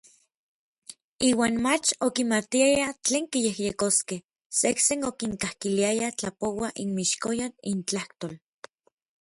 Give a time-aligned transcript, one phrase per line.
[1.29, 4.21] Iuan mach okimatiaya tlen kiyejyekoskej,
[4.59, 8.33] sejsen okinkakiliayaj tlapouaj inmixkoyan intlajtol.